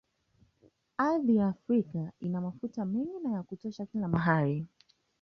Ardhi 0.97 1.35
ya 1.35 1.47
Afrika 1.47 2.11
ina 2.19 2.41
mafuta 2.41 2.85
mengi 2.85 3.19
na 3.23 3.31
ya 3.31 3.43
kutosha 3.43 3.85
kila 3.85 4.07
mahali 4.07 4.67